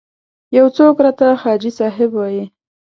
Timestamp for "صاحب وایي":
1.79-2.43